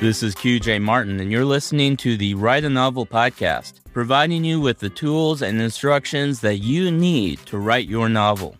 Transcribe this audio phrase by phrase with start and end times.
[0.00, 4.60] This is QJ Martin, and you're listening to the Write a Novel podcast, providing you
[4.60, 8.54] with the tools and instructions that you need to write your novel.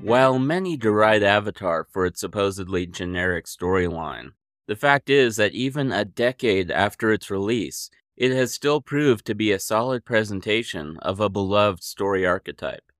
[0.00, 4.30] While many deride Avatar for its supposedly generic storyline,
[4.66, 7.90] the fact is that even a decade after its release,
[8.20, 12.92] it has still proved to be a solid presentation of a beloved story archetype.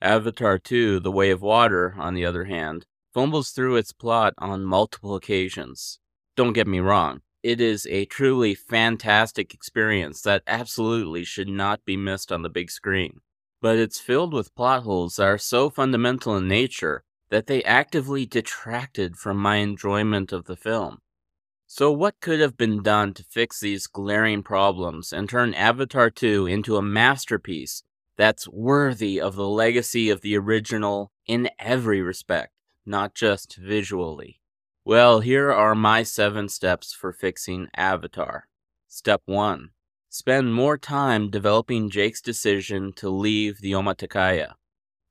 [0.00, 4.64] Avatar 2 The Way of Water, on the other hand, fumbles through its plot on
[4.64, 5.98] multiple occasions.
[6.36, 11.96] Don't get me wrong, it is a truly fantastic experience that absolutely should not be
[11.96, 13.22] missed on the big screen.
[13.60, 18.24] But it's filled with plot holes that are so fundamental in nature that they actively
[18.24, 21.00] detracted from my enjoyment of the film.
[21.72, 26.46] So, what could have been done to fix these glaring problems and turn Avatar 2
[26.46, 27.84] into a masterpiece
[28.16, 32.52] that's worthy of the legacy of the original in every respect?
[32.86, 34.40] not just visually.
[34.84, 38.48] Well, here are my seven steps for fixing Avatar.
[38.88, 39.70] Step 1
[40.08, 44.54] Spend more time developing Jake's decision to leave the Omaticaya.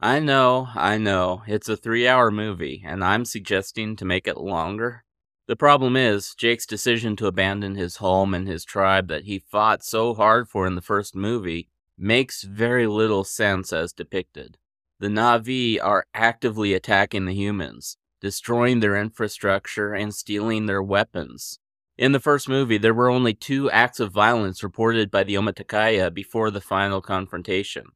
[0.01, 4.37] I know, I know, it's a three hour movie, and I'm suggesting to make it
[4.37, 5.05] longer.
[5.49, 9.83] The problem is, Jake's decision to abandon his home and his tribe that he fought
[9.83, 14.59] so hard for in the first movie makes very little sense as depicted
[14.99, 21.57] the Na'vi are actively attacking the humans, destroying their infrastructure and stealing their weapons.
[21.97, 26.13] In the first movie, there were only two acts of violence reported by the Omaticaya
[26.13, 27.87] before the final confrontation.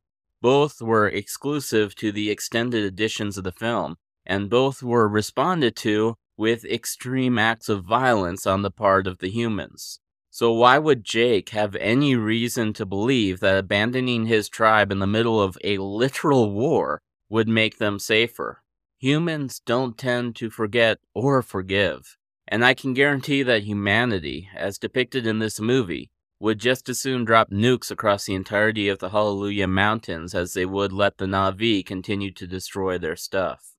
[0.41, 6.15] Both were exclusive to the extended editions of the film, and both were responded to
[6.37, 9.99] with extreme acts of violence on the part of the humans.
[10.29, 15.05] So, why would Jake have any reason to believe that abandoning his tribe in the
[15.05, 18.63] middle of a literal war would make them safer?
[18.97, 22.17] Humans don't tend to forget or forgive,
[22.47, 27.25] and I can guarantee that humanity, as depicted in this movie, would just as soon
[27.25, 31.85] drop nukes across the entirety of the Hallelujah Mountains as they would let the Na'vi
[31.85, 33.72] continue to destroy their stuff.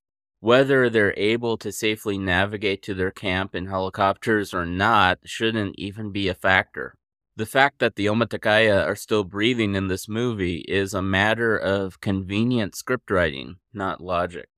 [0.44, 6.12] Whether they're able to safely navigate to their camp in helicopters or not shouldn't even
[6.12, 6.98] be a factor.
[7.34, 12.02] The fact that the Omaticaya are still breathing in this movie is a matter of
[12.02, 14.50] convenient script writing, not logic.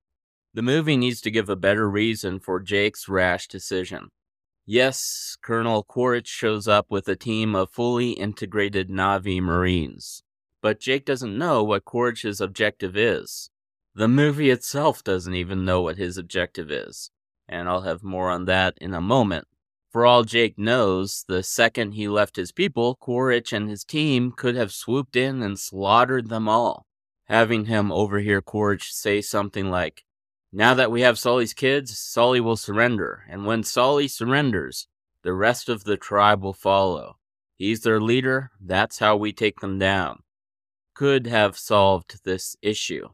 [0.53, 4.09] The movie needs to give a better reason for Jake's rash decision.
[4.65, 10.21] Yes, Colonel Quaritch shows up with a team of fully integrated Na'vi Marines,
[10.61, 13.51] but Jake doesn't know what Quaritch's objective is.
[13.97, 17.09] The movie itself doesn't even know what his objective is,
[17.49, 19.47] and I'll have more on that in a moment.
[19.89, 24.53] For all Jake knows, the second he left his people, Quaritch and his team could
[24.53, 26.85] have swooped in and slaughtered them all.
[27.25, 30.03] Having him overhear Quaritch say something like,
[30.53, 34.87] Now that we have Sully's kids, Sully will surrender, and when Sully surrenders,
[35.23, 37.17] the rest of the tribe will follow.
[37.55, 40.21] He's their leader, that's how we take them down.
[40.93, 43.07] Could have solved this issue.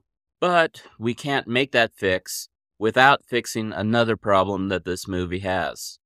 [0.43, 5.99] But we can't make that fix without fixing another problem that this movie has.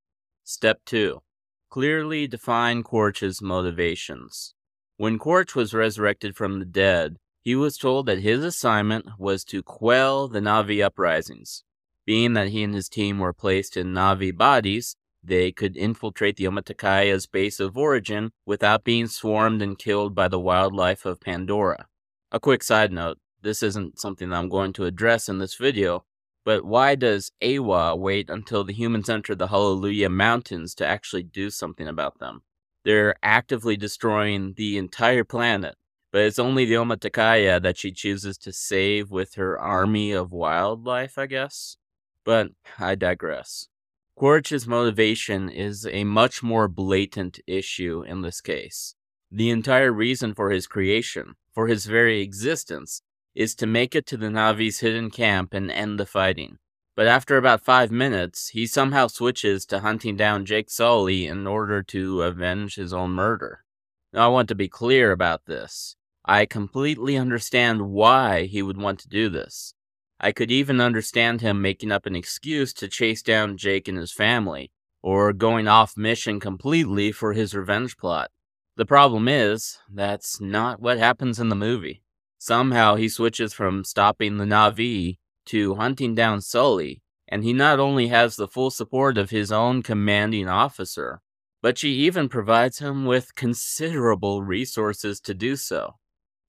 [0.43, 1.23] Step 2
[1.71, 4.53] Clearly define Quaritch's motivations.
[4.95, 9.63] When Quaritch was resurrected from the dead, he was told that his assignment was to
[9.63, 11.63] quell the Na'vi uprisings.
[12.05, 16.45] Being that he and his team were placed in Na'vi bodies, they could infiltrate the
[16.45, 21.87] Omaticaya's base of origin without being swarmed and killed by the wildlife of Pandora.
[22.31, 26.03] A quick side note this isn't something I'm going to address in this video,
[26.43, 31.49] but why does Eywa wait until the humans enter the Hallelujah Mountains to actually do
[31.49, 32.41] something about them?
[32.83, 35.75] They're actively destroying the entire planet,
[36.11, 41.17] but it's only the Omaticaya that she chooses to save with her army of wildlife,
[41.17, 41.77] I guess?
[42.25, 43.69] But I digress.
[44.17, 48.95] Quaritch's motivation is a much more blatant issue in this case.
[49.31, 53.03] The entire reason for his creation, for his very existence,
[53.37, 56.57] is to make it to the Na'vi's hidden camp and end the fighting.
[56.95, 61.83] But after about five minutes, he somehow switches to hunting down Jake Sully in order
[61.83, 63.63] to avenge his own murder.
[64.11, 65.95] Now, I want to be clear about this.
[66.25, 69.75] I completely understand why he would want to do this.
[70.19, 74.11] I could even understand him making up an excuse to chase down Jake and his
[74.11, 74.71] family,
[75.03, 78.31] or going off mission completely for his revenge plot.
[78.77, 82.01] The problem is, that's not what happens in the movie.
[82.37, 85.17] Somehow he switches from stopping the Na'vi
[85.47, 89.83] to hunting down Sully, and he not only has the full support of his own
[89.83, 91.21] commanding officer,
[91.61, 95.95] but she even provides him with considerable resources to do so.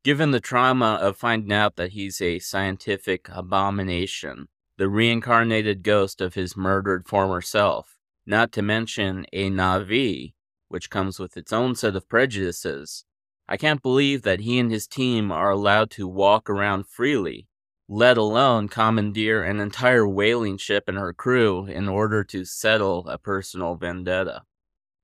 [0.04, 6.34] Given the trauma of finding out that he's a scientific abomination, the reincarnated ghost of
[6.34, 10.34] his murdered former self, not to mention a Na'vi,
[10.68, 13.04] which comes with its own set of prejudices,
[13.48, 17.46] I can't believe that he and his team are allowed to walk around freely,
[17.88, 23.16] let alone commandeer an entire whaling ship and her crew in order to settle a
[23.16, 24.42] personal vendetta.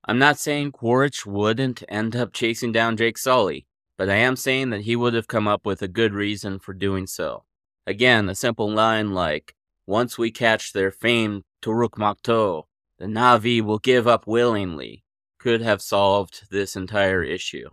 [0.05, 4.69] I'm not saying Quaritch wouldn't end up chasing down Jake Sully, but I am saying
[4.71, 7.45] that he would have come up with a good reason for doing so.
[7.87, 9.55] Again, a simple line like,
[9.87, 12.65] Once we catch their famed Toruk Makto,
[12.99, 15.05] the Na'vi will give up willingly,
[15.39, 17.71] could have solved this entire issue.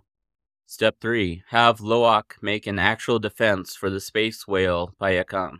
[0.71, 1.43] Step 3.
[1.49, 5.57] Have Lo'ak make an actual defense for the space whale Payakan.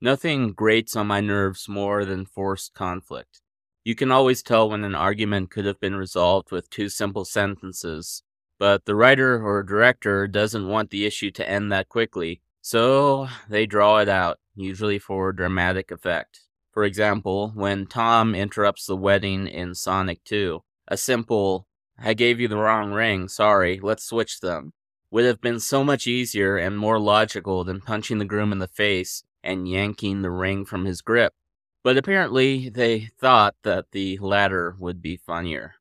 [0.00, 3.42] Nothing grates on my nerves more than forced conflict.
[3.84, 8.22] You can always tell when an argument could have been resolved with two simple sentences,
[8.58, 13.66] but the writer or director doesn't want the issue to end that quickly, so they
[13.66, 16.40] draw it out, usually for dramatic effect.
[16.72, 21.67] For example, when Tom interrupts the wedding in Sonic 2, a simple,
[22.00, 24.72] I gave you the wrong ring, sorry, let's switch them,
[25.10, 28.68] would have been so much easier and more logical than punching the groom in the
[28.68, 31.34] face and yanking the ring from his grip.
[31.82, 35.74] But apparently, they thought that the latter would be funnier.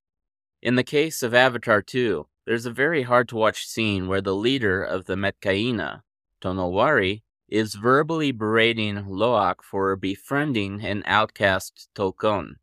[0.61, 4.35] In the case of Avatar 2, there's a very hard to watch scene where the
[4.35, 6.01] leader of the Metkayina,
[6.41, 12.55] Tonowari, is verbally berating Lo'ak for befriending an outcast Tulkun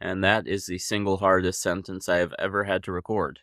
[0.00, 3.40] and that is the single hardest sentence I have ever had to record.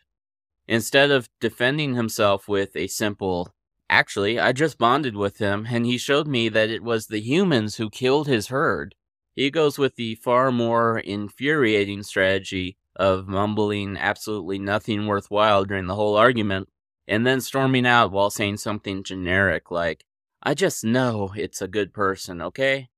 [0.67, 3.53] Instead of defending himself with a simple,
[3.89, 7.75] actually, I just bonded with him and he showed me that it was the humans
[7.75, 8.95] who killed his herd,
[9.35, 15.95] he goes with the far more infuriating strategy of mumbling absolutely nothing worthwhile during the
[15.95, 16.69] whole argument
[17.07, 20.05] and then storming out while saying something generic like,
[20.41, 22.89] I just know it's a good person, okay?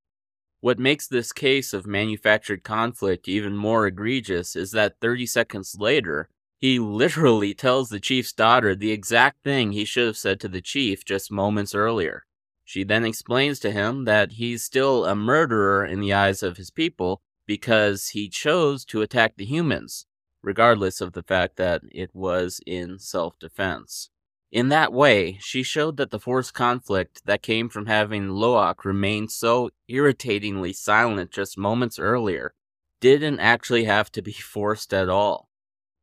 [0.65, 6.27] What makes this case of manufactured conflict even more egregious is that 30 seconds later,
[6.57, 10.63] he literally tells the chief's daughter the exact thing he should have said to the
[10.63, 12.23] chief just moments earlier.
[12.63, 16.71] She then explains to him that he's still a murderer in the eyes of his
[16.71, 20.07] people because he chose to attack the humans,
[20.41, 24.09] regardless of the fact that it was in self defense.
[24.51, 29.27] In that way, she showed that the forced conflict that came from having Lo'ak remain
[29.27, 32.53] so irritatingly silent just moments earlier
[33.01, 35.49] didn't actually have to be forced at all.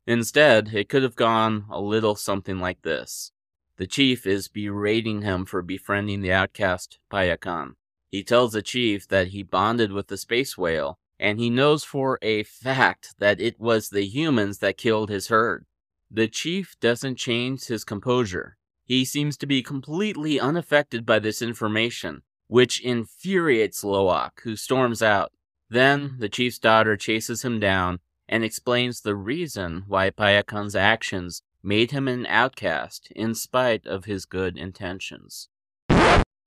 [0.07, 3.33] Instead, it could have gone a little something like this.
[3.77, 7.75] The chief is berating him for befriending the outcast Payakan.
[8.11, 12.19] He tells the chief that he bonded with the space whale, and he knows for
[12.21, 15.65] a fact that it was the humans that killed his herd.
[16.15, 18.59] The chief doesn't change his composure.
[18.85, 25.33] He seems to be completely unaffected by this information, which infuriates Lo'ak, who storms out.
[25.71, 31.93] Then the chief's daughter chases him down and explains the reason why Payakan's actions made
[31.93, 35.49] him an outcast in spite of his good intentions.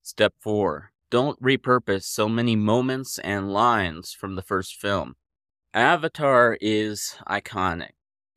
[0.04, 0.92] Step 4.
[1.10, 5.16] Don't repurpose so many moments and lines from the first film.
[5.74, 7.94] Avatar is iconic.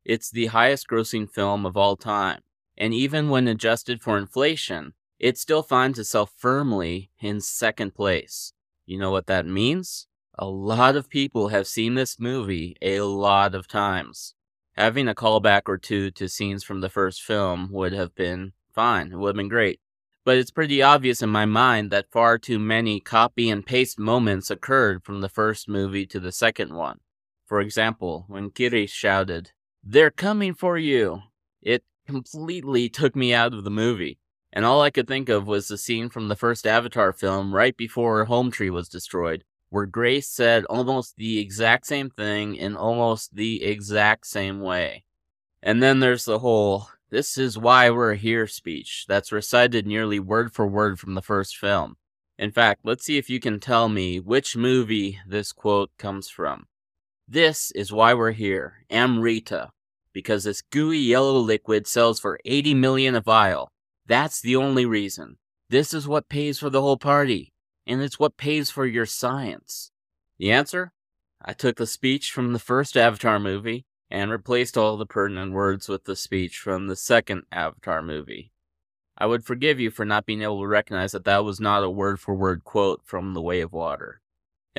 [0.09, 2.41] It's the highest grossing film of all time,
[2.75, 8.53] and even when adjusted for inflation, it still finds itself firmly in second place.
[8.87, 10.07] You know what that means?
[10.33, 14.33] A lot of people have seen this movie a lot of times.
[14.75, 19.11] Having a callback or two to scenes from the first film would have been fine,
[19.11, 19.79] it would have been great.
[20.25, 24.49] But it's pretty obvious in my mind that far too many copy and paste moments
[24.49, 26.99] occurred from the first movie to the second one.
[27.45, 29.51] For example, when Kiri shouted,
[29.83, 31.21] they're coming for you.
[31.61, 34.19] It completely took me out of the movie.
[34.51, 37.77] And all I could think of was the scene from the first Avatar film right
[37.77, 43.35] before Home Tree was destroyed, where Grace said almost the exact same thing in almost
[43.35, 45.03] the exact same way.
[45.61, 50.51] And then there's the whole, this is why we're here speech that's recited nearly word
[50.51, 51.97] for word from the first film.
[52.39, 56.67] In fact, let's see if you can tell me which movie this quote comes from.
[57.31, 59.69] This is why we're here, Amrita,
[60.13, 63.69] because this gooey yellow liquid sells for 80 million a vial.
[64.07, 65.37] That's the only reason.
[65.69, 67.53] This is what pays for the whole party,
[67.85, 69.91] and it's what pays for your science.
[70.39, 70.91] The answer?
[71.39, 75.87] I took the speech from the first Avatar movie and replaced all the pertinent words
[75.87, 78.51] with the speech from the second Avatar movie.
[79.19, 81.91] I would forgive you for not being able to recognize that that was not a
[81.91, 84.19] word for word quote from The Way of Water.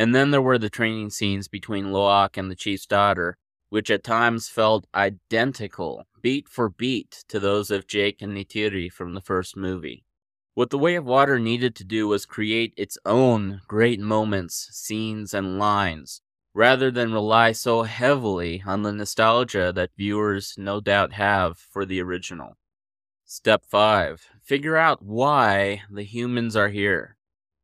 [0.00, 3.36] And then there were the training scenes between Lo'ak and the chief's daughter,
[3.68, 9.12] which at times felt identical, beat for beat, to those of Jake and Neytiri from
[9.12, 10.06] the first movie.
[10.54, 15.34] What The Way of Water needed to do was create its own great moments, scenes,
[15.34, 16.22] and lines,
[16.54, 22.00] rather than rely so heavily on the nostalgia that viewers no doubt have for the
[22.00, 22.56] original.
[23.26, 27.18] Step 5 Figure out why the humans are here.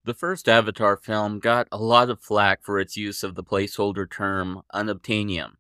[0.06, 4.08] The first Avatar film got a lot of flack for its use of the placeholder
[4.08, 5.54] term unobtainium.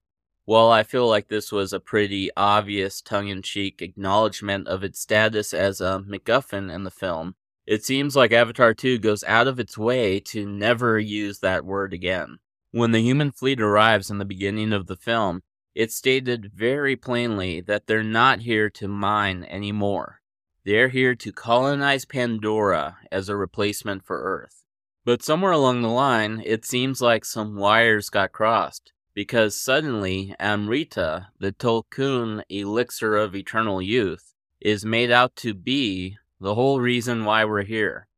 [0.44, 5.00] While I feel like this was a pretty obvious tongue in cheek acknowledgement of its
[5.00, 7.34] status as a MacGuffin in the film,
[7.66, 11.92] it seems like Avatar 2 goes out of its way to never use that word
[11.92, 12.38] again.
[12.70, 15.42] When the human fleet arrives in the beginning of the film,
[15.74, 20.20] it's stated very plainly that they're not here to mine anymore.
[20.66, 24.64] They're here to colonize Pandora as a replacement for Earth.
[25.04, 31.28] But somewhere along the line, it seems like some wires got crossed, because suddenly Amrita,
[31.38, 37.44] the Tulkun elixir of eternal youth, is made out to be the whole reason why
[37.44, 38.08] we're here.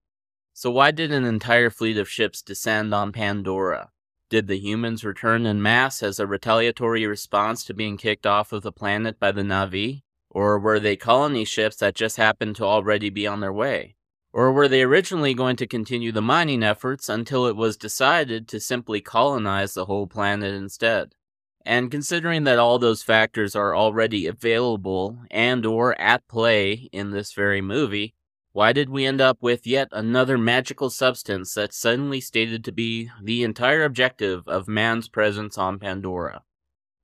[0.55, 3.91] So, why did an entire fleet of ships descend on Pandora?
[4.31, 8.63] Did the humans return in mass as a retaliatory response to being kicked off of
[8.63, 10.01] the planet by the Na'vi?
[10.39, 13.97] Or were they colony ships that just happened to already be on their way?
[14.33, 18.61] Or were they originally going to continue the mining efforts until it was decided to
[18.61, 21.17] simply colonize the whole planet instead?
[21.67, 27.33] And considering that all those factors are already available and or at play in this
[27.33, 28.15] very movie,
[28.53, 33.11] why did we end up with yet another magical substance that's suddenly stated to be
[33.21, 36.45] the entire objective of man's presence on Pandora?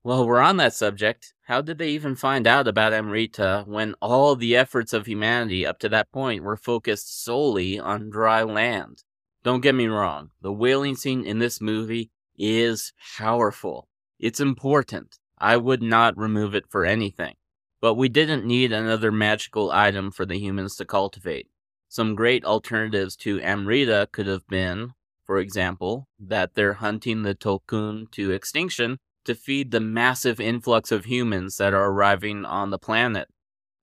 [0.07, 1.33] Well, we're on that subject.
[1.45, 5.79] How did they even find out about Amrita when all the efforts of humanity up
[5.79, 9.03] to that point were focused solely on dry land?
[9.45, 13.89] Don't get me wrong, the whaling scene in this movie is powerful.
[14.19, 15.17] It's important.
[15.39, 17.37] I would not remove it for anything.
[17.81, 21.49] But we didn't need another magical item for the humans to cultivate.
[21.89, 24.93] Some great alternatives to Amrita could have been,
[25.25, 31.05] for example, that they're hunting the Tulkun to extinction to feed the massive influx of
[31.05, 33.29] humans that are arriving on the planet.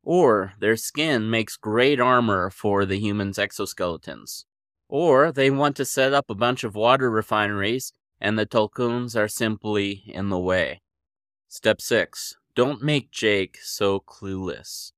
[0.03, 4.45] Or their skin makes great armor for the humans' exoskeletons.
[4.89, 9.27] Or they want to set up a bunch of water refineries and the Tulkuns are
[9.27, 10.81] simply in the way.
[11.48, 12.36] Step 6.
[12.55, 14.91] Don't make Jake so clueless.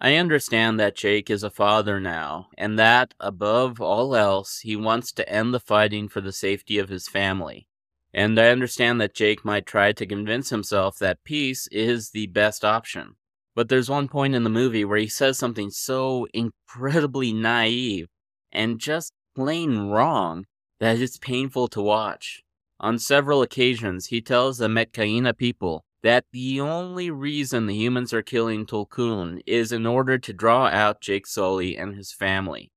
[0.00, 5.12] I understand that Jake is a father now, and that, above all else, he wants
[5.12, 7.68] to end the fighting for the safety of his family.
[8.12, 12.64] And I understand that Jake might try to convince himself that peace is the best
[12.64, 13.14] option.
[13.54, 18.08] But there's one point in the movie where he says something so incredibly naive
[18.52, 20.46] and just plain wrong
[20.80, 22.42] that it's painful to watch.
[22.80, 28.22] On several occasions, he tells the Metkayina people that the only reason the humans are
[28.22, 32.72] killing Tulkun is in order to draw out Jake Sully and his family.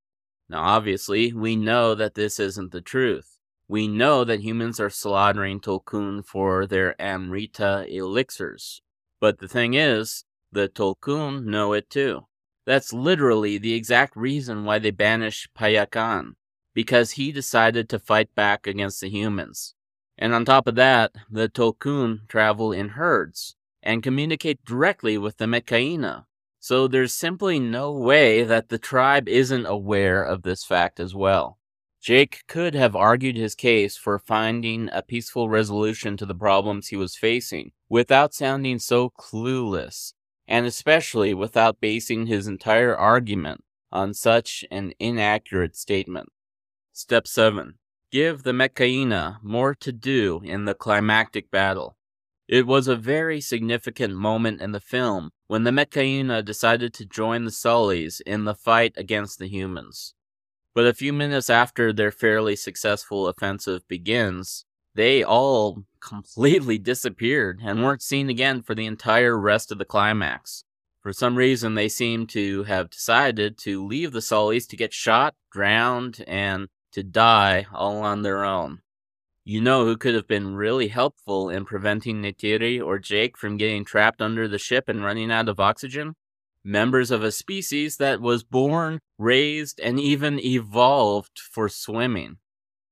[0.50, 3.33] Now, obviously, we know that this isn't the truth.
[3.68, 8.82] We know that humans are slaughtering Tulkun for their Amrita elixirs.
[9.20, 12.28] But the thing is, the Tulkun know it too.
[12.66, 16.34] That's literally the exact reason why they banished Payakan,
[16.74, 19.76] because he decided to fight back against the humans.
[20.18, 25.46] And on top of that, the Tulkun travel in herds and communicate directly with the
[25.46, 26.26] Metkayina.
[26.60, 31.58] So there's simply no way that the tribe isn't aware of this fact as well.
[32.04, 36.98] Jake could have argued his case for finding a peaceful resolution to the problems he
[36.98, 40.12] was facing without sounding so clueless,
[40.46, 46.28] and especially without basing his entire argument on such an inaccurate statement.
[46.92, 47.76] Step 7.
[48.12, 51.96] Give the Metkayina more to do in the climactic battle.
[52.50, 57.46] It was a very significant moment in the film when the Metkayina decided to join
[57.46, 60.16] the Sullys in the fight against the humans.
[60.76, 64.66] But a few minutes after their fairly successful offensive begins,
[64.96, 70.64] they all completely disappeared and weren't seen again for the entire rest of the climax.
[71.02, 75.36] For some reason, they seem to have decided to leave the Sullys to get shot,
[75.52, 78.80] drowned, and to die all on their own.
[79.44, 83.84] You know who could have been really helpful in preventing Neytiri or Jake from getting
[83.84, 86.16] trapped under the ship and running out of oxygen?
[86.64, 92.38] Members of a species that was born, raised, and even evolved for swimming.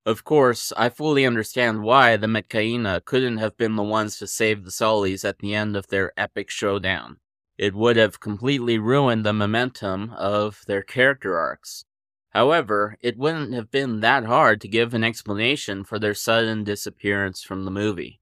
[0.05, 4.63] Of course, I fully understand why the Metkayina couldn't have been the ones to save
[4.63, 7.17] the Sullys at the end of their epic showdown.
[7.57, 11.85] It would have completely ruined the momentum of their character arcs.
[12.31, 17.43] However, it wouldn't have been that hard to give an explanation for their sudden disappearance
[17.43, 18.20] from the movie.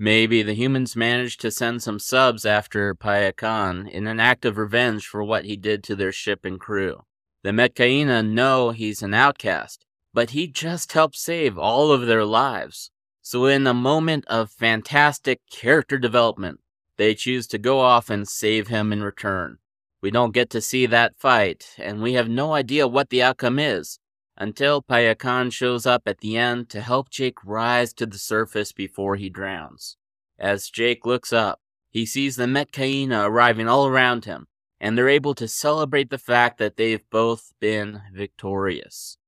[0.00, 5.04] Maybe the humans managed to send some subs after Payakan in an act of revenge
[5.04, 7.02] for what he did to their ship and crew.
[7.42, 12.92] The Metkayina know he's an outcast, but he just helped save all of their lives.
[13.22, 16.60] So, in a moment of fantastic character development,
[16.96, 19.58] they choose to go off and save him in return.
[20.00, 23.58] We don't get to see that fight, and we have no idea what the outcome
[23.58, 23.98] is
[24.38, 29.16] until Payakan shows up at the end to help Jake rise to the surface before
[29.16, 29.96] he drowns.
[30.38, 34.46] As Jake looks up, he sees the Metkayina arriving all around him,
[34.80, 39.18] and they're able to celebrate the fact that they've both been victorious.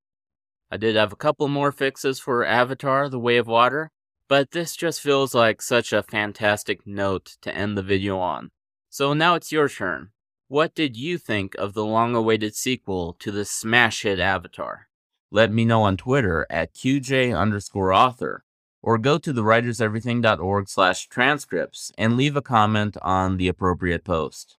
[0.71, 3.91] I did have a couple more fixes for Avatar The Way of Water,
[4.29, 8.53] but this just feels like such a fantastic note to end the video on.
[8.89, 10.11] So now it's your turn.
[10.47, 14.90] What did you think of the long awaited sequel to the smash hit Avatar?
[15.31, 18.45] Let me know on Twitter at QJ underscore author
[18.83, 24.57] or go to thewriterseverything.org slash transcripts and leave a comment on the appropriate post.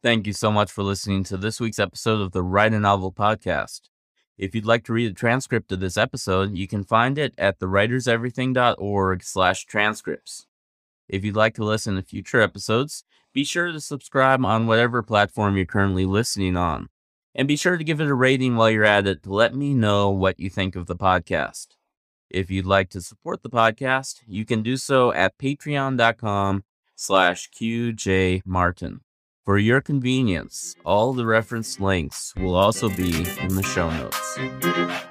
[0.00, 3.12] Thank you so much for listening to this week's episode of the Write a Novel
[3.12, 3.88] podcast.
[4.36, 7.58] If you'd like to read a transcript of this episode, you can find it at
[7.58, 10.46] thewriterseverything.org slash transcripts.
[11.08, 13.02] If you'd like to listen to future episodes,
[13.32, 16.88] be sure to subscribe on whatever platform you're currently listening on.
[17.38, 19.72] And be sure to give it a rating while you're at it to let me
[19.72, 21.68] know what you think of the podcast.
[22.28, 26.64] If you'd like to support the podcast, you can do so at patreon.com
[26.96, 28.98] slash qjmartin.
[29.44, 35.07] For your convenience, all the reference links will also be in the show notes.